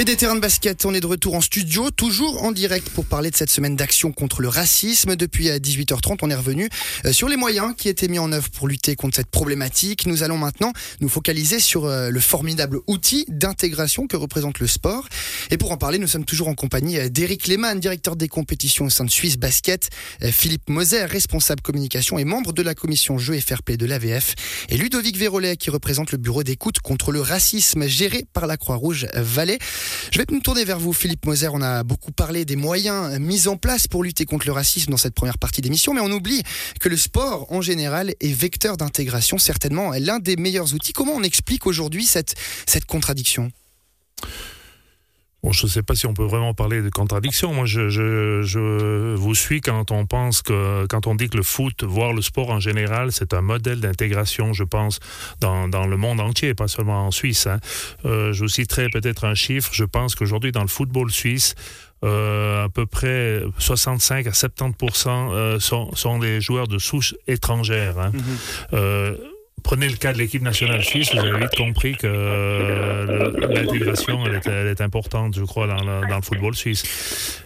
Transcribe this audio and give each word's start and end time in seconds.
Et 0.00 0.04
des 0.04 0.16
terrains 0.16 0.34
de 0.34 0.40
basket, 0.40 0.86
on 0.86 0.94
est 0.94 1.00
de 1.00 1.06
retour 1.06 1.34
en 1.34 1.42
studio, 1.42 1.90
toujours 1.90 2.42
en 2.42 2.52
direct 2.52 2.88
pour 2.88 3.04
parler 3.04 3.30
de 3.30 3.36
cette 3.36 3.50
semaine 3.50 3.76
d'action 3.76 4.12
contre 4.12 4.40
le 4.40 4.48
racisme. 4.48 5.14
Depuis 5.14 5.50
18h30, 5.50 6.20
on 6.22 6.30
est 6.30 6.34
revenu 6.34 6.70
euh, 7.04 7.12
sur 7.12 7.28
les 7.28 7.36
moyens 7.36 7.74
qui 7.76 7.90
étaient 7.90 8.08
mis 8.08 8.18
en 8.18 8.32
œuvre 8.32 8.48
pour 8.48 8.66
lutter 8.66 8.96
contre 8.96 9.16
cette 9.16 9.30
problématique. 9.30 10.06
Nous 10.06 10.22
allons 10.22 10.38
maintenant 10.38 10.72
nous 11.02 11.10
focaliser 11.10 11.60
sur 11.60 11.84
euh, 11.84 12.08
le 12.08 12.18
formidable 12.18 12.78
outil 12.86 13.26
d'intégration 13.28 14.06
que 14.06 14.16
représente 14.16 14.58
le 14.58 14.66
sport. 14.66 15.06
Et 15.50 15.58
pour 15.58 15.70
en 15.70 15.76
parler, 15.76 15.98
nous 15.98 16.06
sommes 16.06 16.24
toujours 16.24 16.48
en 16.48 16.54
compagnie 16.54 16.98
euh, 16.98 17.10
d'Éric 17.10 17.46
Lehmann, 17.46 17.78
directeur 17.78 18.16
des 18.16 18.28
compétitions 18.28 18.86
au 18.86 18.90
sein 18.90 19.04
de 19.04 19.10
Suisse 19.10 19.36
Basket, 19.36 19.90
Philippe 20.22 20.70
Moser, 20.70 21.04
responsable 21.04 21.60
communication 21.60 22.18
et 22.18 22.24
membre 22.24 22.54
de 22.54 22.62
la 22.62 22.74
commission 22.74 23.18
Jeux 23.18 23.34
et 23.34 23.42
Fair 23.42 23.62
Play 23.62 23.76
de 23.76 23.84
l'AVF, 23.84 24.34
et 24.70 24.78
Ludovic 24.78 25.18
Vérolet, 25.18 25.58
qui 25.58 25.68
représente 25.68 26.10
le 26.10 26.16
bureau 26.16 26.42
d'écoute 26.42 26.78
contre 26.78 27.12
le 27.12 27.20
racisme 27.20 27.86
géré 27.86 28.24
par 28.32 28.46
la 28.46 28.56
Croix-Rouge 28.56 29.06
Valais. 29.14 29.58
Je 30.10 30.18
vais 30.18 30.26
me 30.30 30.40
tourner 30.40 30.64
vers 30.64 30.78
vous, 30.78 30.92
Philippe 30.92 31.26
Moser. 31.26 31.48
On 31.52 31.62
a 31.62 31.82
beaucoup 31.82 32.12
parlé 32.12 32.44
des 32.44 32.56
moyens 32.56 33.18
mis 33.18 33.48
en 33.48 33.56
place 33.56 33.86
pour 33.86 34.02
lutter 34.02 34.24
contre 34.24 34.46
le 34.46 34.52
racisme 34.52 34.90
dans 34.90 34.96
cette 34.96 35.14
première 35.14 35.38
partie 35.38 35.60
d'émission, 35.60 35.94
mais 35.94 36.00
on 36.00 36.10
oublie 36.10 36.42
que 36.80 36.88
le 36.88 36.96
sport, 36.96 37.50
en 37.52 37.60
général, 37.60 38.14
est 38.20 38.32
vecteur 38.32 38.76
d'intégration, 38.76 39.38
certainement 39.38 39.92
l'un 39.98 40.18
des 40.18 40.36
meilleurs 40.36 40.74
outils. 40.74 40.92
Comment 40.92 41.14
on 41.14 41.22
explique 41.22 41.66
aujourd'hui 41.66 42.04
cette, 42.04 42.34
cette 42.66 42.84
contradiction? 42.84 43.50
Bon, 45.42 45.52
je 45.52 45.64
ne 45.64 45.70
sais 45.70 45.82
pas 45.82 45.94
si 45.94 46.06
on 46.06 46.14
peut 46.14 46.24
vraiment 46.24 46.52
parler 46.52 46.82
de 46.82 46.90
contradiction. 46.90 47.54
Moi, 47.54 47.64
je, 47.64 47.88
je, 47.88 48.42
je, 48.42 49.14
vous 49.14 49.34
suis 49.34 49.60
quand 49.60 49.90
on 49.90 50.04
pense 50.04 50.42
que, 50.42 50.86
quand 50.86 51.06
on 51.06 51.14
dit 51.14 51.28
que 51.28 51.36
le 51.36 51.42
foot, 51.42 51.82
voire 51.82 52.12
le 52.12 52.22
sport 52.22 52.50
en 52.50 52.60
général, 52.60 53.10
c'est 53.12 53.32
un 53.32 53.40
modèle 53.40 53.80
d'intégration, 53.80 54.52
je 54.52 54.64
pense, 54.64 55.00
dans, 55.40 55.68
dans, 55.68 55.86
le 55.86 55.96
monde 55.96 56.20
entier, 56.20 56.54
pas 56.54 56.68
seulement 56.68 57.06
en 57.06 57.10
Suisse. 57.10 57.46
Hein. 57.46 57.58
Euh, 58.04 58.32
je 58.32 58.42
vous 58.42 58.48
citerai 58.48 58.88
peut-être 58.90 59.24
un 59.24 59.34
chiffre. 59.34 59.70
Je 59.72 59.84
pense 59.84 60.14
qu'aujourd'hui, 60.14 60.52
dans 60.52 60.62
le 60.62 60.68
football 60.68 61.10
suisse, 61.10 61.54
euh, 62.02 62.64
à 62.64 62.68
peu 62.70 62.86
près 62.86 63.42
65 63.58 64.26
à 64.26 64.32
70 64.32 65.06
euh, 65.06 65.60
sont, 65.60 65.94
sont 65.94 66.18
des 66.18 66.40
joueurs 66.40 66.66
de 66.66 66.78
souche 66.78 67.14
étrangère. 67.26 67.98
Hein. 67.98 68.12
Euh, 68.72 69.16
Prenez 69.62 69.88
le 69.88 69.96
cas 69.96 70.12
de 70.12 70.18
l'équipe 70.18 70.42
nationale 70.42 70.82
suisse, 70.82 71.12
vous 71.12 71.20
avez 71.20 71.38
vite 71.38 71.56
compris 71.56 71.96
que 71.96 72.06
euh, 72.06 73.30
l'intégration, 73.48 74.26
est 74.26 74.80
importante, 74.80 75.34
je 75.36 75.44
crois, 75.44 75.66
dans 75.66 75.82
le, 75.82 76.22
football 76.22 76.54
suisse. 76.54 76.82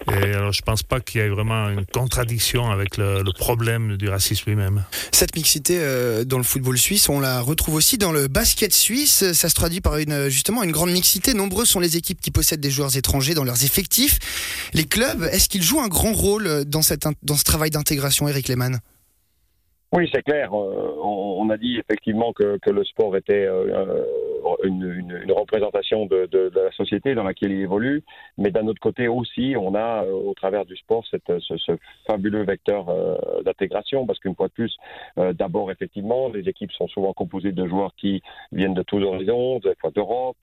Et 0.09 0.33
alors, 0.33 0.53
je 0.53 0.63
pense 0.63 0.83
pas 0.83 1.01
qu'il 1.01 1.21
y 1.21 1.25
ait 1.25 1.29
vraiment 1.29 1.69
une 1.69 1.87
contradiction 1.87 2.71
avec 2.71 2.97
le, 2.97 3.23
le 3.23 3.33
problème 3.33 3.97
du 3.97 4.09
racisme 4.09 4.45
lui-même. 4.47 4.85
Cette 5.13 5.37
mixité 5.37 5.79
euh, 5.79 6.25
dans 6.25 6.39
le 6.39 6.45
football 6.45 6.79
suisse, 6.79 7.09
on 7.09 7.21
la 7.21 7.41
retrouve 7.41 7.75
aussi 7.75 7.99
dans 7.99 8.13
le 8.13 8.29
basket 8.29 8.73
suisse. 8.73 9.33
Ça 9.33 9.49
se 9.49 9.55
traduit 9.55 9.81
par 9.81 9.97
une, 9.99 10.29
justement 10.29 10.63
une 10.63 10.73
grande 10.73 10.91
mixité. 10.91 11.35
Nombreuses 11.35 11.69
sont 11.69 11.81
les 11.81 11.97
équipes 11.97 12.21
qui 12.21 12.31
possèdent 12.31 12.61
des 12.61 12.71
joueurs 12.71 12.97
étrangers 12.97 13.35
dans 13.35 13.45
leurs 13.45 13.65
effectifs. 13.65 14.19
Les 14.73 14.85
clubs, 14.85 15.29
est-ce 15.33 15.49
qu'ils 15.49 15.63
jouent 15.63 15.81
un 15.81 15.89
grand 15.89 16.13
rôle 16.13 16.65
dans, 16.65 16.83
cette, 16.83 17.07
dans 17.23 17.37
ce 17.37 17.45
travail 17.45 17.71
d'intégration, 17.71 18.29
Eric 18.29 18.49
Lehmann? 18.49 18.81
Oui, 19.95 20.11
c'est 20.13 20.23
clair. 20.23 20.53
Euh, 20.53 20.97
on, 21.03 21.49
a 21.51 21.57
dit 21.57 21.79
effectivement 21.79 22.33
que, 22.33 22.59
que 22.59 22.71
le 22.71 22.85
sport 22.85 23.17
était 23.17 23.47
euh, 23.47 24.05
une, 24.65 25.33
représentation 25.33 26.07
de, 26.07 26.29
la 26.55 26.71
société 26.73 27.15
dans 27.15 27.25
laquelle 27.25 27.53
il 27.53 27.61
évolue, 27.61 28.03
mais 28.39 28.51
d'un 28.51 28.67
autre 28.67 28.81
côté 28.81 29.09
aussi, 29.09 29.55
on 29.59 29.75
a 29.75 30.05
euh, 30.05 30.13
au 30.13 30.35
travers 30.35 30.65
du 30.65 30.77
sport 30.77 31.05
cette, 31.11 31.39
ce, 31.41 31.57
ce 31.57 31.73
fabuleux 32.07 32.45
vecteur 32.45 32.87
d'intégration, 33.45 34.07
parce 34.07 34.19
qu'une 34.19 34.35
fois 34.35 34.49
de 34.49 34.53
plus, 34.53 34.77
d'abord 35.17 35.71
effectivement, 35.71 36.29
les 36.29 36.49
équipes 36.49 36.73
sont 36.73 36.89
souvent 36.89 37.13
composées 37.13 37.53
de 37.53 37.67
joueurs 37.67 37.95
qui 37.97 38.23
viennent 38.53 38.75
de 38.75 38.83
tous 38.83 39.03
horizons, 39.03 39.61
d'Europe, 39.95 40.37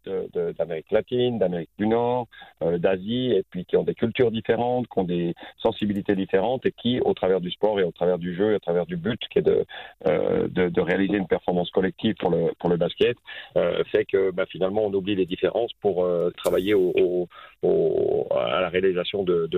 d'Amérique 0.57 0.91
latine, 0.91 1.39
d'Amérique 1.39 1.69
du 1.77 1.87
Nord, 1.87 2.27
d'Asie, 2.61 3.31
et 3.31 3.43
puis 3.49 3.65
qui 3.65 3.77
ont 3.77 3.83
des 3.83 3.95
cultures 3.95 4.31
différentes, 4.31 4.87
qui 4.87 4.99
ont 4.99 5.03
des 5.03 5.33
sensibilités 5.57 6.15
différentes, 6.15 6.65
et 6.65 6.71
qui, 6.71 6.99
au 7.01 7.13
travers 7.13 7.41
du 7.41 7.51
sport 7.51 7.79
et 7.79 7.83
au 7.83 7.91
travers 7.91 8.17
du 8.17 8.35
jeu 8.35 8.51
et 8.53 8.55
au 8.55 8.59
travers 8.59 8.85
du 8.85 8.97
but, 8.97 9.19
qui 9.29 9.39
est 9.39 9.43
de, 9.43 9.65
euh, 10.07 10.47
de, 10.47 10.81
réaliser 10.81 11.17
une 11.17 11.27
performance 11.27 11.69
collective 11.69 12.15
pour 12.15 12.29
le, 12.29 12.51
pour 12.59 12.69
le 12.69 12.77
basket, 12.77 13.15
euh, 13.57 13.83
fait 13.91 14.05
que 14.11 14.31
bah, 14.31 14.45
finalement 14.45 14.85
on 14.85 14.93
oublie 14.93 15.15
les 15.15 15.25
différences 15.25 15.73
pour 15.73 16.03
euh, 16.03 16.31
travailler 16.37 16.73
au, 16.73 16.91
au, 16.95 17.29
à 17.63 18.61
la 18.61 18.69
réalisation 18.69 19.23
de, 19.23 19.49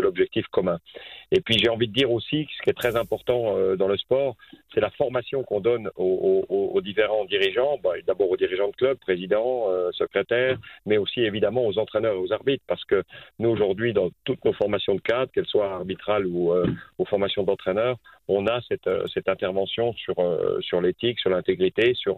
l'objectif 0.00 0.46
commun. 0.48 0.78
Et 1.30 1.40
puis 1.40 1.58
j'ai 1.58 1.68
envie 1.68 1.88
de 1.88 1.92
dire 1.92 2.10
aussi, 2.10 2.46
ce 2.56 2.62
qui 2.62 2.70
est 2.70 2.74
très 2.74 2.96
important 2.96 3.56
euh, 3.56 3.76
dans 3.76 3.88
le 3.88 3.96
sport, 3.96 4.36
c'est 4.74 4.80
la 4.80 4.90
formation 4.90 5.42
qu'on 5.42 5.60
donne 5.60 5.90
aux, 5.96 6.80
différents 6.82 7.24
dirigeants, 7.24 7.78
bah, 7.82 7.92
d'abord 8.06 8.30
aux 8.30 8.36
dirigeants 8.36 8.68
de 8.68 8.76
club, 8.76 8.98
présidents, 8.98 9.66
euh, 9.68 9.90
secrétaires, 9.92 10.58
mais 10.86 10.98
aussi 10.98 11.20
évidemment 11.20 11.66
aux 11.66 11.78
entraîneurs 11.78 12.14
et 12.14 12.18
aux 12.18 12.32
arbitres, 12.32 12.64
parce 12.66 12.84
que 12.84 13.04
nous 13.38 13.50
aujourd'hui, 13.50 13.92
dans 13.92 14.10
toutes 14.24 14.44
nos 14.44 14.52
formations 14.52 14.94
de 14.94 15.00
cadre, 15.00 15.30
qu'elles 15.32 15.46
soient 15.46 15.72
arbitrales 15.72 16.26
ou 16.26 16.52
euh, 16.52 16.66
aux 16.98 17.04
formations 17.04 17.44
d'entraîneurs, 17.44 17.96
on 18.28 18.46
a 18.46 18.60
cette, 18.68 18.86
euh, 18.86 19.06
intervention 19.26 19.92
sur, 19.94 20.18
euh, 20.18 20.60
l'éthique, 20.80 21.18
sur 21.18 21.30
l'intégrité, 21.30 21.94
sur 21.94 22.16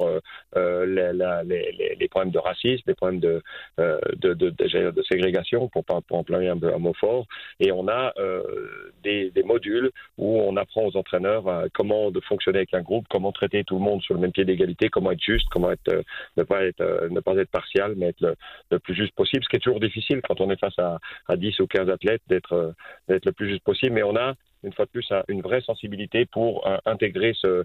euh, 0.56 0.86
les, 0.86 2.08
problèmes 2.08 2.32
de 2.32 2.38
racisme, 2.38 2.82
les 2.86 2.94
problèmes 2.94 3.20
de, 3.20 3.42
de, 4.50 5.02
ségrégation, 5.02 5.68
pour, 5.68 5.84
pour 5.84 6.18
employer 6.18 6.48
un, 6.48 6.62
un, 6.62 6.78
mot 6.78 6.94
fort. 6.94 7.26
Et 7.60 7.72
on 7.72 7.88
a 7.88 8.12
des, 9.02 9.30
des, 9.30 9.42
modules 9.42 9.90
où 10.18 10.40
on 10.40 10.56
apprend 10.56 10.86
aux 10.86 10.96
entraîneurs 10.96 11.44
comment 11.74 12.10
de 12.10 12.20
fonctionner 12.20 12.58
avec 12.58 12.74
un 12.74 12.82
groupe, 12.82 13.06
comment 13.10 13.32
traiter 13.32 13.64
tout 13.64 13.76
le 13.76 13.82
monde 13.82 14.02
sur 14.02 14.14
le 14.14 14.20
même 14.20 14.32
pied 14.32 14.44
d'égalité, 14.44 14.88
comment 14.88 15.12
être 15.12 15.22
juste, 15.22 15.46
comment 15.50 15.70
être, 15.70 16.02
ne, 16.36 16.42
pas 16.42 16.64
être, 16.64 17.08
ne 17.10 17.20
pas 17.20 17.34
être 17.34 17.50
partial, 17.50 17.94
mais 17.96 18.06
être 18.08 18.36
le, 18.70 18.78
plus 18.78 18.94
juste 18.94 19.14
possible, 19.14 19.44
ce 19.44 19.48
qui 19.48 19.56
est 19.56 19.60
toujours 19.60 19.80
difficile 19.80 20.20
quand 20.26 20.40
on 20.40 20.50
est 20.50 20.58
face 20.58 20.78
à, 20.78 20.98
à 21.28 21.36
10 21.36 21.60
ou 21.60 21.66
15 21.66 21.88
athlètes, 21.90 22.22
d'être 22.28 22.74
le 23.08 23.32
plus 23.32 23.48
juste 23.48 23.64
possible. 23.64 23.92
Mais 23.92 24.02
on 24.02 24.16
a 24.16 24.34
une 24.64 24.72
fois 24.72 24.86
de 24.86 24.90
plus, 24.90 25.08
une 25.28 25.42
vraie 25.42 25.60
sensibilité 25.60 26.26
pour 26.26 26.66
euh, 26.66 26.78
intégrer 26.86 27.34
ce, 27.34 27.64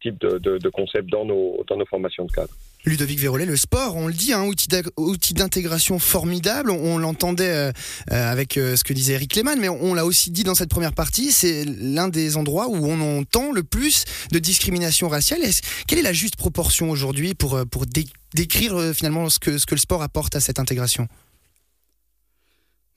type 0.00 0.18
de, 0.18 0.38
de, 0.38 0.58
de, 0.58 0.68
concept 0.68 1.08
dans 1.10 1.24
nos, 1.24 1.64
dans 1.66 1.76
nos 1.76 1.86
formations 1.86 2.24
de 2.24 2.32
cadre. 2.32 2.52
Ludovic 2.84 3.18
Vérolet, 3.18 3.44
le 3.44 3.56
sport, 3.56 3.96
on 3.96 4.06
le 4.06 4.14
dit, 4.14 4.32
un 4.32 4.44
outil 4.44 5.34
d'intégration 5.34 5.98
formidable. 5.98 6.70
On, 6.70 6.98
l'entendait 6.98 7.50
euh, 7.50 7.72
avec 8.10 8.56
euh, 8.56 8.76
ce 8.76 8.84
que 8.84 8.92
disait 8.92 9.14
Eric 9.14 9.34
Lehmann, 9.36 9.58
mais 9.60 9.68
on, 9.68 9.94
l'a 9.94 10.04
aussi 10.04 10.30
dit 10.30 10.44
dans 10.44 10.54
cette 10.54 10.70
première 10.70 10.92
partie, 10.92 11.32
c'est 11.32 11.64
l'un 11.64 12.08
des 12.08 12.36
endroits 12.36 12.68
où 12.68 12.76
on 12.76 13.18
entend 13.18 13.52
le 13.52 13.62
plus 13.62 14.04
de 14.32 14.38
discrimination 14.38 15.08
raciale. 15.08 15.40
Quelle 15.86 15.98
est 15.98 16.02
la 16.02 16.12
juste 16.12 16.36
proportion 16.36 16.90
aujourd'hui 16.90 17.34
pour, 17.34 17.60
pour 17.70 17.86
dé 17.86 18.06
décrire 18.34 18.78
euh, 18.78 18.92
finalement 18.92 19.28
ce 19.30 19.38
que 19.38 19.50
le 19.50 19.78
sport 19.78 20.02
apporte 20.02 20.36
à 20.36 20.40
cette 20.40 20.58
intégration? 20.58 21.08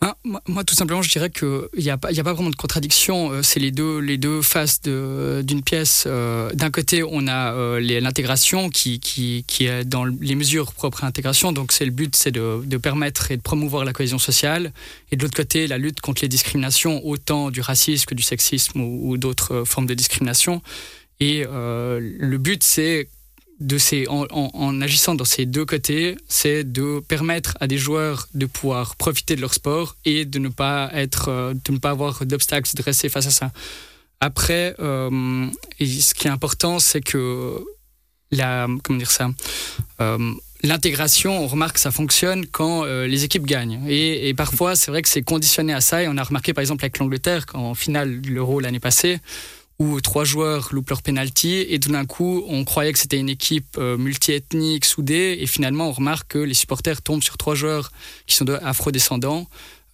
Ah, 0.03 0.17
moi, 0.23 0.63
tout 0.63 0.73
simplement, 0.73 1.03
je 1.03 1.11
dirais 1.11 1.29
qu'il 1.29 1.61
n'y 1.77 1.91
a, 1.91 1.97
pas, 1.97 2.11
vraiment 2.11 2.49
de 2.49 2.55
contradiction. 2.55 3.33
Euh, 3.33 3.43
c'est 3.43 3.59
les 3.59 3.69
deux, 3.69 4.41
faces 4.41 4.81
d'une 4.81 5.61
pièce. 5.61 6.05
Euh, 6.07 6.51
d'un 6.53 6.71
côté, 6.71 7.03
on 7.03 7.27
a 7.27 7.53
euh, 7.53 7.79
l'intégration 7.79 8.71
qui, 8.71 9.45
est 9.59 9.85
dans 9.85 10.05
les 10.05 10.33
mesures 10.33 10.73
propres 10.73 11.03
à 11.03 11.05
l'intégration. 11.05 11.51
Donc, 11.51 11.79
le 11.79 11.91
but, 11.91 12.15
c'est 12.15 12.31
de, 12.31 12.77
permettre 12.77 13.29
et 13.29 13.37
de 13.37 13.43
promouvoir 13.43 13.85
la 13.85 13.93
cohésion 13.93 14.17
sociale. 14.17 14.73
Et 15.11 15.17
de 15.17 15.21
l'autre 15.21 15.37
côté, 15.37 15.67
la 15.67 15.77
lutte 15.77 16.01
contre 16.01 16.23
les 16.23 16.29
discriminations, 16.29 17.05
autant 17.05 17.51
du 17.51 17.61
racisme 17.61 18.05
que 18.05 18.15
du 18.15 18.23
sexisme 18.23 18.81
ou 18.81 19.17
d'autres 19.19 19.65
formes 19.65 19.85
de 19.85 19.93
discrimination. 19.93 20.63
Et 21.19 21.43
le 21.43 22.37
but, 22.37 22.63
c'est 22.63 23.07
de 23.61 23.77
ces, 23.77 24.07
en, 24.09 24.25
en, 24.31 24.81
agissant 24.81 25.13
dans 25.13 25.23
ces 25.23 25.45
deux 25.45 25.65
côtés, 25.65 26.17
c'est 26.27 26.63
de 26.63 26.99
permettre 26.99 27.57
à 27.61 27.67
des 27.67 27.77
joueurs 27.77 28.27
de 28.33 28.47
pouvoir 28.47 28.95
profiter 28.95 29.35
de 29.35 29.41
leur 29.41 29.53
sport 29.53 29.95
et 30.03 30.25
de 30.25 30.39
ne 30.39 30.49
pas 30.49 30.89
être, 30.93 31.29
euh, 31.29 31.53
de 31.53 31.71
ne 31.71 31.77
pas 31.77 31.91
avoir 31.91 32.25
d'obstacles 32.25 32.75
dressés 32.75 33.07
face 33.07 33.27
à 33.27 33.31
ça. 33.31 33.51
Après, 34.19 34.75
euh, 34.79 35.47
ce 35.79 36.13
qui 36.13 36.27
est 36.27 36.31
important, 36.31 36.79
c'est 36.79 37.01
que 37.01 37.63
la, 38.31 38.67
comment 38.83 38.97
dire 38.97 39.11
ça, 39.11 39.29
euh, 39.99 40.33
l'intégration, 40.63 41.43
on 41.43 41.47
remarque 41.47 41.75
que 41.75 41.79
ça 41.79 41.91
fonctionne 41.91 42.47
quand 42.47 42.83
les 42.83 43.23
équipes 43.23 43.45
gagnent. 43.45 43.81
Et, 43.87 44.29
et 44.29 44.33
parfois, 44.33 44.75
c'est 44.75 44.91
vrai 44.91 45.01
que 45.01 45.09
c'est 45.09 45.23
conditionné 45.23 45.73
à 45.73 45.81
ça. 45.81 46.03
Et 46.03 46.07
on 46.07 46.17
a 46.17 46.23
remarqué, 46.23 46.53
par 46.53 46.61
exemple, 46.61 46.83
avec 46.83 46.99
l'Angleterre, 46.99 47.45
en 47.55 47.73
finale 47.73 48.21
de 48.21 48.29
l'Euro 48.29 48.59
l'année 48.59 48.79
passée, 48.79 49.19
où 49.81 49.99
trois 49.99 50.25
joueurs 50.25 50.69
loupent 50.73 50.91
leur 50.91 51.01
penalty 51.01 51.65
et 51.67 51.79
tout 51.79 51.91
d'un 51.91 52.05
coup 52.05 52.43
on 52.47 52.63
croyait 52.65 52.93
que 52.93 52.99
c'était 52.99 53.17
une 53.17 53.29
équipe 53.29 53.77
euh, 53.79 53.97
multiethnique 53.97 54.85
soudée 54.85 55.39
et 55.41 55.47
finalement 55.47 55.87
on 55.89 55.91
remarque 55.91 56.33
que 56.33 56.37
les 56.37 56.53
supporters 56.53 57.01
tombent 57.01 57.23
sur 57.23 57.37
trois 57.37 57.55
joueurs 57.55 57.91
qui 58.27 58.35
sont 58.35 58.47
afro-descendants 58.47 59.47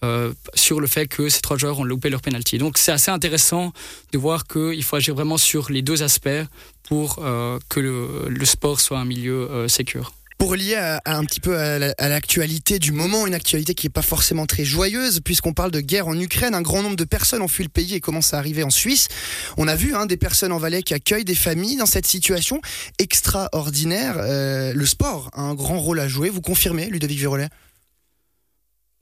euh, 0.04 0.34
sur 0.54 0.80
le 0.80 0.86
fait 0.86 1.08
que 1.08 1.28
ces 1.30 1.42
trois 1.42 1.58
joueurs 1.58 1.80
ont 1.80 1.84
loupé 1.84 2.10
leur 2.10 2.22
penalty. 2.22 2.60
Donc 2.60 2.78
c'est 2.78 2.92
assez 2.92 3.10
intéressant 3.10 3.74
de 4.12 4.18
voir 4.20 4.46
qu'il 4.46 4.84
faut 4.84 4.96
agir 4.98 5.16
vraiment 5.16 5.38
sur 5.38 5.72
les 5.72 5.82
deux 5.82 6.04
aspects 6.04 6.44
pour 6.84 7.20
euh, 7.20 7.58
que 7.68 7.80
le, 7.80 8.46
sport 8.46 8.80
soit 8.80 9.00
un 9.00 9.06
milieu 9.06 9.50
euh. 9.50 9.68
Pour 10.38 10.56
lier 10.56 10.76
un 11.06 11.26
petit 11.26 11.40
peu 11.40 11.58
à 11.58 12.10
l'actualité 12.10 12.78
du 12.78 12.92
moment, 12.92 13.26
une 13.26 13.34
actualité 13.34 13.74
qui 13.74 13.88
n'est 13.88 13.92
pas 13.92 14.04
forcément 14.04 14.46
très 14.46 14.66
joyeuse, 14.66 15.20
puisqu'on 15.20 15.54
parle 15.54 15.72
de 15.72 15.82
guerre 15.82 16.08
en 16.08 16.20
Ukraine, 16.20 16.54
un 16.54 16.62
grand 16.62 16.84
nombre 16.84 16.96
de 16.96 17.06
personnes 17.06 17.42
ont 17.42 17.48
fui 17.48 17.64
le 17.64 17.70
pays 17.70 17.96
et 17.96 18.00
commencent 18.00 18.36
à 18.36 18.38
arriver 18.38 18.62
en 18.62 18.70
Suisse. 18.70 19.08
On 19.58 19.68
a 19.68 19.76
vu 19.76 19.96
hein, 19.96 20.06
des 20.06 20.18
personnes 20.18 20.52
en 20.52 20.60
Valais 20.60 20.84
qui 20.84 20.94
accueillent 20.94 21.26
des 21.26 21.34
familles 21.34 21.78
dans 21.78 21.88
cette 21.88 22.06
situation 22.06 22.62
extraordinaire. 23.00 24.18
Euh, 24.20 24.74
le 24.74 24.86
sport 24.86 25.32
a 25.34 25.42
un 25.42 25.56
grand 25.56 25.80
rôle 25.80 26.00
à 26.00 26.08
jouer, 26.08 26.30
vous 26.30 26.42
confirmez, 26.42 26.86
Ludovic 26.86 27.18
Virolet? 27.18 27.50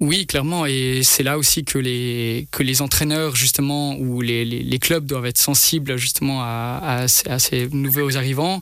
Oui, 0.02 0.28
clairement, 0.28 0.66
et 0.66 1.02
c'est 1.04 1.24
là 1.24 1.38
aussi 1.38 1.64
que 1.64 1.78
les 1.78 2.50
que 2.52 2.64
les 2.64 2.82
entraîneurs 2.82 3.38
justement 3.38 3.96
ou 3.96 4.20
les, 4.20 4.44
les, 4.44 4.80
clubs 4.80 5.06
doivent 5.06 5.26
être 5.26 5.38
sensibles 5.38 5.96
justement 5.96 6.42
à, 6.44 7.06
ces 7.08 7.70
nouveaux 7.70 8.18
arrivants. 8.18 8.62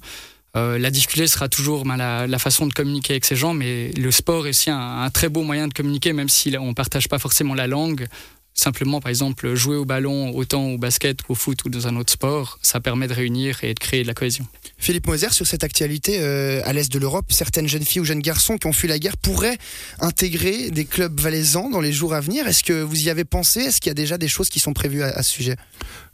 Euh, 0.55 0.77
la 0.77 0.91
difficulté 0.91 1.25
sera 1.25 1.49
toujours 1.49 1.83
ben, 1.83 1.97
la, 1.97 2.39
façon 2.39 2.67
de 2.67 2.73
communiquer 2.73 3.13
avec 3.13 3.25
ces 3.25 3.35
gens, 3.35 3.53
mais 3.53 3.91
le 3.93 4.11
sport 4.11 4.45
est 4.45 4.51
aussi 4.51 4.69
un, 4.69 5.09
très 5.09 5.29
beau 5.29 5.41
moyen 5.41 5.67
de 5.67 5.73
communiquer, 5.73 6.13
même 6.13 6.29
si 6.29 6.55
on 6.59 6.73
partage 6.73 7.09
pas 7.09 7.17
forcément 7.17 7.55
la 7.55 7.67
langue. 7.67 8.07
Simplement, 8.53 9.01
par 9.01 9.09
exemple, 9.09 9.55
jouer 9.55 9.75
au 9.75 9.85
ballon 9.85 10.35
autant 10.35 10.67
au 10.67 10.77
basket 10.77 11.21
qu'au 11.23 11.33
foot 11.33 11.65
ou 11.65 11.69
dans 11.69 11.87
un 11.87 11.95
autre 11.95 12.11
sport, 12.11 12.59
ça 12.61 12.79
permet 12.79 13.07
de 13.07 13.13
réunir 13.13 13.63
et 13.63 13.73
de 13.73 13.79
créer 13.79 14.03
de 14.03 14.07
la 14.07 14.13
cohésion. 14.13 14.45
Philippe 14.77 15.07
Moser, 15.07 15.29
sur 15.31 15.47
cette 15.47 15.63
actualité 15.63 16.19
euh, 16.19 16.61
à 16.65 16.73
l'est 16.73 16.91
de 16.91 16.99
l'Europe, 16.99 17.25
certaines 17.29 17.67
jeunes 17.67 17.83
filles 17.83 18.01
ou 18.01 18.05
jeunes 18.05 18.21
garçons 18.21 18.57
qui 18.57 18.67
ont 18.67 18.73
fui 18.73 18.87
la 18.87 18.99
guerre 18.99 19.17
pourraient 19.17 19.57
intégrer 19.99 20.69
des 20.71 20.85
clubs 20.85 21.19
valaisans 21.19 21.69
dans 21.69 21.81
les 21.81 21.93
jours 21.93 22.13
à 22.13 22.21
venir. 22.21 22.47
Est-ce 22.47 22.63
que 22.63 22.81
vous 22.83 23.03
y 23.03 23.09
avez 23.09 23.23
pensé? 23.23 23.61
Est-ce 23.61 23.81
qu'il 23.81 23.89
y 23.89 23.91
a 23.91 23.95
déjà 23.95 24.17
des 24.17 24.27
choses 24.27 24.49
qui 24.49 24.59
sont 24.59 24.73
prévues 24.73 25.01
à 25.01 25.23
ce 25.23 25.31
sujet? 25.31 25.55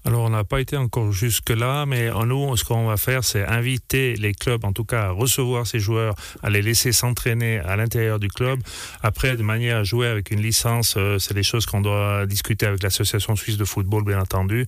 Alors, 0.06 0.22
on 0.22 0.30
n'a 0.30 0.46
pas 0.46 0.62
été 0.62 0.78
encore 0.78 1.12
jusque-là, 1.12 1.86
mais 1.86 2.10
en 2.10 2.26
nous, 2.26 2.56
ce 2.56 2.64
qu'on 2.64 2.88
va 2.88 2.96
faire, 2.96 3.24
c'est 3.26 3.46
inviter 3.46 4.16
les 4.16 4.34
clubs, 4.34 4.64
en 4.64 4.72
tout 4.72 4.86
cas, 4.86 5.08
à 5.08 5.10
recevoir 5.10 5.68
ces 5.68 5.80
joueurs, 5.80 6.16
à 6.42 6.50
les 6.50 6.62
laisser 6.62 6.94
s'entraîner 6.94 7.60
à 7.60 7.76
l'intérieur 7.76 8.18
du 8.18 8.30
club. 8.30 8.60
Après, 9.04 9.36
de 9.36 9.44
manière 9.44 9.78
à 9.78 9.84
jouer 9.84 10.08
avec 10.08 10.32
une 10.32 10.42
licence, 10.42 10.96
euh, 10.98 11.20
c'est 11.20 11.34
des 11.34 11.44
choses 11.44 11.66
qu'on 11.66 11.82
doit 11.82 12.26
discuter 12.30 12.66
avec 12.66 12.84
l'Association 12.84 13.36
suisse 13.36 13.58
de 13.58 13.66
football, 13.66 14.06
bien 14.06 14.20
entendu. 14.20 14.66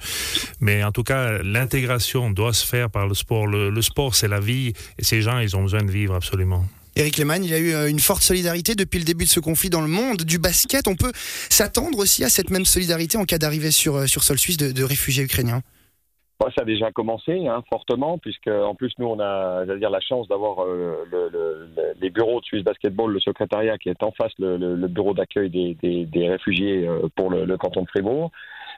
Mais 0.60 0.84
en 0.84 0.92
tout 0.92 1.04
cas, 1.04 1.42
l'intégration 1.44 2.30
doit 2.32 2.54
se 2.54 2.66
faire 2.66 2.90
par 2.90 3.08
le 3.08 3.14
sport. 3.14 3.48
le 3.48 3.82
sport, 3.82 4.16
c'est 4.16 4.28
la 4.28 4.40
vie, 4.40 4.74
et 4.98 5.04
ces 5.04 5.22
gens, 5.22 5.40
ils 5.40 5.56
ont 5.56 5.64
besoin 5.64 5.84
de 5.84 5.92
vivre 5.92 6.16
absolument. 6.16 6.66
Eric 6.96 7.18
Lehmann, 7.18 7.44
il 7.44 7.50
y 7.50 7.54
a 7.54 7.58
eu 7.58 7.74
euh, 7.74 7.90
une 7.90 8.00
forte 8.00 8.22
solidarité 8.22 8.76
depuis 8.76 9.00
le 9.00 9.06
début 9.06 9.24
de 9.24 9.30
ce 9.30 9.40
conflit 9.40 9.70
dans 9.70 9.82
le 9.82 9.88
monde 9.88 10.24
du 10.24 10.40
basket. 10.40 10.88
On 10.88 10.96
peut 10.96 11.12
s'attendre 11.50 11.98
aussi 12.00 12.24
à 12.24 12.30
cette 12.30 12.50
même 12.50 12.66
solidarité 12.66 13.18
en 13.18 13.24
cas 13.24 13.38
d'arrivée 13.38 13.72
sur, 13.72 13.96
euh, 13.96 14.08
sur 14.08 14.24
sol 14.24 14.38
suisse 14.38 14.58
de, 14.58 14.84
réfugiés 14.84 15.24
ukrainiens 15.24 15.62
ça 16.56 16.62
a 16.62 16.66
déjà 16.66 16.92
commencé 16.92 17.48
hein, 17.48 17.64
fortement, 17.70 18.18
puisque 18.18 18.48
en 18.48 18.74
plus 18.76 18.94
nous 18.98 19.08
on 19.08 19.20
a, 19.20 19.66
dire, 19.78 19.90
la 19.90 20.00
chance 20.00 20.28
d'avoir 20.28 20.64
euh, 20.64 21.06
les 22.00 22.10
bureaux 22.10 22.40
de 22.40 22.46
Suisse 22.46 22.64
Basketball, 22.64 23.12
le 23.12 23.20
secrétariat 23.20 23.78
qui 23.78 23.90
est 23.90 24.02
en 24.04 24.12
face 24.12 24.32
le, 24.40 24.88
bureau 24.88 25.14
d'accueil 25.14 25.50
des, 25.50 26.28
réfugiés 26.28 26.90
pour 27.16 27.30
le, 27.30 27.58
canton 27.58 27.84
de 27.84 27.88
Fribourg. 27.88 28.32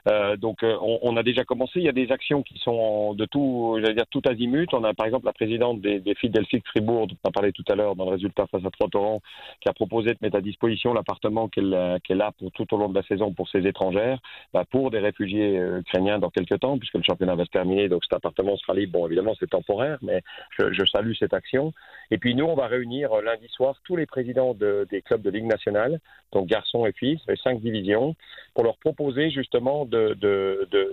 Euh, 0.06 0.36
donc 0.36 0.62
euh, 0.62 0.76
on, 0.82 0.98
on, 1.02 1.16
a 1.16 1.22
déjà 1.22 1.44
commencé. 1.44 1.72
Il 1.76 1.84
y 1.84 1.88
a 1.88 1.92
des 1.92 2.12
actions 2.12 2.42
qui 2.42 2.58
sont 2.58 3.14
de 3.14 3.24
tout, 3.24 3.78
j'allais 3.80 3.94
dire 3.94 4.06
tout 4.10 4.20
azimut. 4.26 4.72
On 4.74 4.84
a 4.84 4.92
par 4.92 5.06
exemple 5.06 5.24
la 5.24 5.32
présidente 5.32 5.80
des, 5.80 6.00
des 6.00 6.14
filles 6.14 6.32
Fribourg, 6.66 7.06
dont 7.06 7.16
on 7.24 7.28
a 7.28 7.32
parlé 7.32 7.52
tout 7.52 7.64
à 7.68 7.74
l'heure 7.74 7.96
dans 7.96 8.04
le 8.04 8.12
résultat 8.12 8.46
face 8.48 8.64
à 8.64 8.70
Trois-Torrents, 8.70 9.22
qui 9.60 9.68
a 9.68 9.72
proposé 9.72 10.10
de 10.10 10.18
mettre 10.20 10.36
à 10.36 10.40
disposition 10.42 10.92
l'appartement 10.92 11.48
qu'elle 11.48 11.98
qu'elle 12.04 12.20
a 12.20 12.32
pour 12.32 12.50
tout 12.52 12.72
au 12.74 12.76
long 12.76 12.88
de 12.88 12.94
la 12.94 13.02
saison 13.04 13.32
pour 13.32 13.48
ses 13.48 13.66
étrangères, 13.66 14.18
bah, 14.52 14.64
pour 14.70 14.90
des 14.90 14.98
réfugiés 14.98 15.58
euh, 15.58 15.80
ukrainiens 15.80 16.18
dans 16.18 16.30
quelques 16.30 16.60
temps, 16.60 16.78
puisque 16.78 16.94
le 16.94 17.02
championnat 17.02 17.34
va 17.34 17.44
se 17.44 17.50
terminer. 17.50 17.88
Donc 17.88 18.04
cet 18.04 18.14
appartement 18.14 18.56
sera 18.58 18.74
libre. 18.74 18.98
Bon, 18.98 19.06
évidemment 19.06 19.34
c'est 19.40 19.48
temporaire, 19.48 19.98
mais 20.02 20.22
je, 20.58 20.72
je, 20.72 20.84
salue 20.84 21.12
cette 21.18 21.34
action. 21.34 21.72
Et 22.10 22.18
puis 22.18 22.34
nous, 22.34 22.44
on 22.44 22.54
va 22.54 22.66
réunir 22.66 23.10
lundi 23.22 23.48
soir 23.48 23.76
tous 23.84 23.96
les 23.96 24.06
présidents 24.06 24.54
de, 24.54 24.86
des 24.90 25.00
clubs 25.00 25.22
de 25.22 25.30
Ligue 25.30 25.46
nationale, 25.46 26.00
donc 26.32 26.46
garçons 26.46 26.84
et 26.84 26.92
filles, 26.92 27.18
les 27.28 27.36
cinq 27.36 27.60
divisions, 27.60 28.14
pour 28.54 28.64
leur 28.64 28.76
proposer 28.76 29.30
justement 29.30 29.86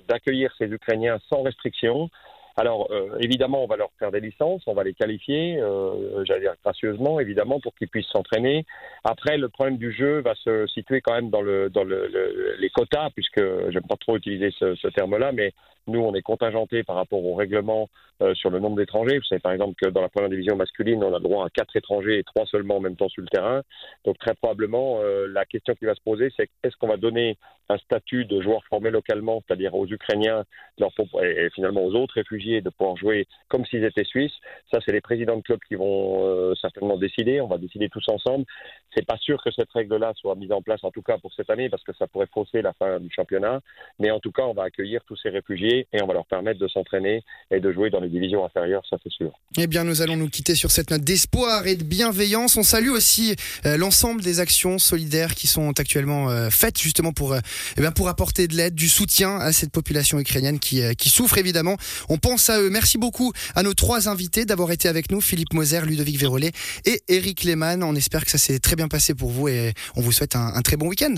d'accueillir 0.07 0.53
ces 0.57 0.65
Ukrainiens 0.65 1.19
sans 1.30 1.42
restriction. 1.44 2.09
Alors, 2.57 2.88
euh, 2.92 3.18
évidemment, 3.19 3.63
on 3.63 3.68
va 3.68 3.77
leur 3.77 3.92
faire 3.98 4.12
des 4.12 4.19
licences, 4.19 4.63
on 4.68 4.74
va 4.74 4.83
les 4.83 4.94
qualifier, 4.94 5.59
euh, 5.59 6.24
j'allais 6.25 6.42
dire 6.42 6.56
gracieusement, 6.63 7.19
évidemment, 7.19 7.59
pour 7.59 7.74
qu'ils 7.75 7.88
puissent 7.88 8.12
s'entraîner. 8.12 8.65
Après, 9.03 9.38
le 9.38 9.50
problème 9.50 9.77
du 9.77 9.92
jeu 9.92 10.21
va 10.21 10.36
se 10.36 10.68
situer 10.68 11.01
quand 11.01 11.13
même 11.13 11.30
dans, 11.30 11.42
le, 11.42 11.69
dans 11.69 11.83
le, 11.83 12.56
les 12.59 12.69
quotas, 12.69 13.09
puisque 13.15 13.42
j'aime 13.69 13.88
pas 13.88 13.95
trop 13.95 14.18
utiliser 14.18 14.51
ce, 14.57 14.75
ce 14.75 14.88
terme-là, 14.89 15.31
mais 15.31 15.53
nous, 15.88 16.00
on 16.00 16.13
est 16.13 16.21
contingenté 16.21 16.83
par 16.83 16.95
rapport 16.95 17.24
au 17.24 17.33
règlement 17.33 17.89
euh, 18.21 18.36
sur 18.36 18.50
le 18.50 18.59
nombre 18.59 18.77
d'étrangers. 18.77 19.18
Vous 19.18 19.24
savez, 19.24 19.39
par 19.39 19.51
exemple, 19.51 19.74
que 19.81 19.89
dans 19.89 20.01
la 20.01 20.09
première 20.09 20.30
division 20.30 20.56
masculine, 20.56 21.03
on 21.03 21.13
a 21.13 21.19
droit 21.19 21.45
à 21.45 21.50
quatre 21.50 21.75
étrangers 21.75 22.19
et 22.19 22.24
trois 22.24 22.45
seulement 22.45 22.77
en 22.77 22.80
même 22.80 22.95
temps 22.95 23.09
sur 23.09 23.21
le 23.24 23.27
terrain. 23.27 23.63
Donc, 24.06 24.18
très 24.19 24.36
probablement, 24.36 25.00
euh, 25.01 25.27
la 25.27 25.45
question 25.45 25.74
qui 25.74 25.86
va 25.86 25.95
se 25.95 26.01
poser, 26.01 26.31
c'est 26.38 26.50
est-ce 26.63 26.75
qu'on 26.77 26.88
va 26.88 26.98
donner 26.98 27.38
un 27.69 27.77
statut 27.77 28.25
de 28.25 28.42
joueur 28.42 28.63
formé 28.65 28.92
localement, 28.92 29.42
c'est-à-dire 29.48 29.74
aux 29.74 29.88
Ukrainiens 29.88 30.44
et, 30.77 31.50
finalement 31.56 31.83
aux 31.86 31.94
autres 31.95 32.15
réfugiés 32.15 32.50
de 32.59 32.69
pouvoir 32.69 32.98
jouer 32.98 33.27
comme 33.48 33.65
s'ils 33.65 33.86
étaient 33.86 34.03
suisses 34.03 34.33
Ça, 34.71 34.80
c'est 34.86 34.92
les 34.92 35.01
présidents 35.01 35.38
de 35.38 35.42
clubs 35.42 35.59
qui 35.68 35.75
vont 35.75 36.25
euh, 36.25 36.53
certainement 36.59 36.98
décider. 36.98 37.39
On 37.39 37.48
va 37.48 37.57
décider 37.57 37.88
tous 37.89 38.03
ensemble. 38.09 38.45
C'est 38.95 39.06
pas 39.06 39.18
sûr 39.18 39.42
que 39.44 39.51
cette 39.51 39.71
règle-là 39.71 40.13
soit 40.15 40.36
mise 40.36 40.51
en 40.51 40.62
place, 40.62 40.83
en 40.83 40.92
tout 40.92 41.01
cas 41.01 41.18
pour 41.18 41.33
cette 41.33 41.50
année, 41.50 41.69
parce 41.69 41.83
que 41.83 41.94
ça 41.98 42.07
pourrait 42.07 42.27
fausser 42.33 42.62
la 42.62 42.74
fin 42.74 43.00
du 43.00 43.09
championnat. 43.09 43.62
Mais 44.00 44.12
en 44.12 44.19
tout 44.19 44.31
cas, 44.31 44.44
on 44.44 44.53
va 44.53 44.63
accueillir 44.63 45.01
tous 45.06 45.15
ces 45.15 45.30
réfugiés 45.30 45.88
et 45.94 46.01
on 46.01 46.07
va 46.07 46.13
leur 46.13 46.25
permettre 46.25 46.59
de 46.59 46.68
s'entraîner 46.68 47.24
et 47.51 47.59
de 47.59 47.71
jouer 47.71 47.89
dans 47.89 48.00
les 48.00 48.09
divisions 48.09 48.44
inférieures, 48.44 48.83
ça 48.89 48.98
c'est 49.03 49.12
sûr. 49.12 49.31
Eh 49.57 49.68
bien, 49.68 49.83
nous 49.83 50.01
allons 50.01 50.18
nous 50.18 50.30
quitter 50.30 50.56
sur 50.56 50.71
cette 50.71 50.89
note 50.92 51.01
d'espoir 51.01 51.68
et 51.68 51.75
de 51.75 51.83
bienveillance. 51.83 52.57
On 52.57 52.63
salue 52.63 52.89
aussi 52.89 53.36
euh, 53.65 53.77
l'ensemble 53.77 54.21
des 54.21 54.39
actions 54.39 54.80
solidaires 54.80 55.36
qui 55.36 55.48
sont 55.48 55.80
actuellement 55.80 56.30
euh, 56.30 56.50
faites 56.50 56.80
justement 56.80 57.12
pour, 57.12 57.36
eh 57.36 57.81
bien, 57.81 57.92
pour 57.92 58.09
apporter 58.09 58.48
de 58.48 58.56
l'aide, 58.56 58.75
du 58.75 58.88
soutien 58.88 59.38
à 59.38 59.51
cette 59.51 59.71
population 59.71 60.19
ukrainienne 60.19 60.59
qui, 60.59 60.81
qui 60.95 61.09
souffre 61.09 61.38
évidemment. 61.38 61.75
On 62.09 62.18
pense 62.18 62.30
Merci 62.69 62.97
beaucoup 62.97 63.31
à 63.55 63.63
nos 63.63 63.73
trois 63.73 64.07
invités 64.07 64.45
d'avoir 64.45 64.71
été 64.71 64.87
avec 64.87 65.11
nous, 65.11 65.21
Philippe 65.21 65.53
Moser, 65.53 65.81
Ludovic 65.81 66.17
Vérolet 66.17 66.51
et 66.85 67.01
Eric 67.07 67.43
Lehmann. 67.43 67.83
On 67.83 67.95
espère 67.95 68.25
que 68.25 68.31
ça 68.31 68.37
s'est 68.37 68.59
très 68.59 68.75
bien 68.75 68.87
passé 68.87 69.13
pour 69.13 69.31
vous 69.31 69.47
et 69.47 69.73
on 69.95 70.01
vous 70.01 70.11
souhaite 70.11 70.35
un 70.35 70.61
très 70.61 70.77
bon 70.77 70.87
week-end. 70.87 71.15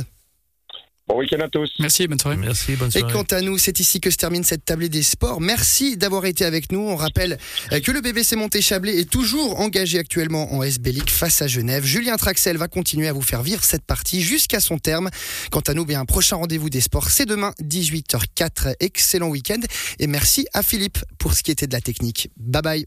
Bon 1.05 1.17
week-end 1.19 1.39
à 1.41 1.49
tous. 1.49 1.69
Merci, 1.79 2.07
bonne 2.07 2.19
soirée. 2.19 2.37
Merci, 2.37 2.75
bonne 2.77 2.89
soirée. 2.89 3.09
Et 3.09 3.13
quant 3.13 3.25
à 3.35 3.41
nous, 3.41 3.57
c'est 3.57 3.79
ici 3.81 3.99
que 3.99 4.09
se 4.09 4.15
termine 4.15 4.43
cette 4.45 4.63
tablée 4.63 4.87
des 4.87 5.03
sports. 5.03 5.41
Merci 5.41 5.97
d'avoir 5.97 6.25
été 6.25 6.45
avec 6.45 6.71
nous. 6.71 6.79
On 6.79 6.95
rappelle 6.95 7.37
euh, 7.73 7.81
que 7.81 7.91
le 7.91 7.99
BBC 7.99 8.37
Monté-Chablais 8.37 8.97
est 8.99 9.09
toujours 9.09 9.59
engagé 9.59 9.99
actuellement 9.99 10.53
en 10.53 10.63
SB 10.63 10.93
League 10.93 11.09
face 11.09 11.41
à 11.41 11.47
Genève. 11.47 11.83
Julien 11.83 12.15
Traxel 12.15 12.55
va 12.55 12.69
continuer 12.69 13.09
à 13.09 13.13
vous 13.13 13.21
faire 13.21 13.43
vivre 13.43 13.63
cette 13.65 13.83
partie 13.85 14.21
jusqu'à 14.21 14.61
son 14.61 14.77
terme. 14.77 15.09
Quant 15.51 15.59
à 15.67 15.73
nous, 15.73 15.85
bien, 15.85 15.99
un 15.99 16.05
prochain 16.05 16.37
rendez-vous 16.37 16.69
des 16.69 16.81
sports, 16.81 17.09
c'est 17.09 17.25
demain, 17.25 17.53
18h04. 17.61 18.75
Excellent 18.79 19.27
week-end. 19.27 19.59
Et 19.99 20.07
merci 20.07 20.47
à 20.53 20.63
Philippe 20.63 20.99
pour 21.17 21.33
ce 21.33 21.43
qui 21.43 21.51
était 21.51 21.67
de 21.67 21.73
la 21.73 21.81
technique. 21.81 22.29
Bye 22.37 22.61
bye. 22.61 22.85